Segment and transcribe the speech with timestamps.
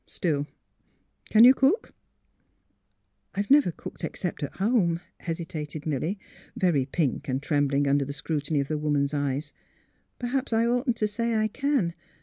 [0.07, 0.47] Still.
[1.29, 1.93] Can you cook?
[2.91, 6.17] "*' I've never cooked except at home," hesitated Milly,
[6.57, 9.53] very pink and trembling under the scrutiny of the woman's eyes;"
[10.17, 11.93] perhaps I oughtn't to say I can.